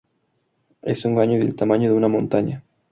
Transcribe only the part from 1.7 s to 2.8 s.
de una montaña.